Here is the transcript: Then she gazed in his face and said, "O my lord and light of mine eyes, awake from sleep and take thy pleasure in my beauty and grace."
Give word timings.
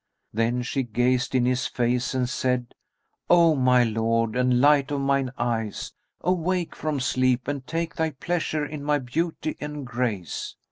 Then 0.33 0.63
she 0.63 0.81
gazed 0.81 1.35
in 1.35 1.45
his 1.45 1.67
face 1.67 2.15
and 2.15 2.27
said, 2.27 2.73
"O 3.29 3.53
my 3.55 3.83
lord 3.83 4.35
and 4.35 4.59
light 4.59 4.89
of 4.89 4.99
mine 5.01 5.29
eyes, 5.37 5.93
awake 6.21 6.75
from 6.75 6.99
sleep 6.99 7.47
and 7.47 7.67
take 7.67 7.97
thy 7.97 8.09
pleasure 8.09 8.65
in 8.65 8.83
my 8.83 8.97
beauty 8.97 9.55
and 9.61 9.85
grace." 9.85 10.55